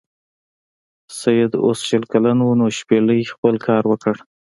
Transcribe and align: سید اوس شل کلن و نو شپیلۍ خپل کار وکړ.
سید 1.19 1.51
اوس 1.65 1.79
شل 1.87 2.03
کلن 2.11 2.37
و 2.45 2.49
نو 2.59 2.65
شپیلۍ 2.77 3.21
خپل 3.33 3.53
کار 3.65 3.83
وکړ. 3.87 4.15